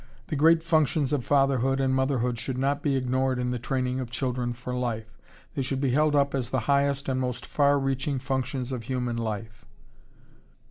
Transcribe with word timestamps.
The 0.29 0.35
great 0.35 0.63
functions 0.63 1.13
of 1.13 1.23
fatherhood 1.23 1.79
and 1.79 1.93
motherhood 1.93 2.39
should 2.39 2.57
not 2.57 2.81
be 2.81 2.95
ignored 2.95 3.37
in 3.37 3.51
the 3.51 3.59
training 3.59 3.99
of 3.99 4.09
children 4.09 4.51
for 4.51 4.73
life. 4.73 5.15
They 5.53 5.61
should 5.61 5.79
be 5.79 5.91
held 5.91 6.15
up 6.15 6.33
as 6.33 6.49
the 6.49 6.61
highest 6.61 7.07
and 7.07 7.21
most 7.21 7.45
far 7.45 7.77
reaching 7.77 8.17
functions 8.17 8.71
of 8.71 8.81
human 8.81 9.15
life.... 9.17 9.63